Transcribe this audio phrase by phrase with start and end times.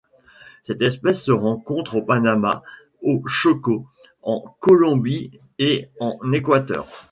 [0.63, 2.63] Cette espèce se rencontre au Panama,
[3.03, 3.85] au Chocó
[4.23, 6.87] en Colombie et en Équateur.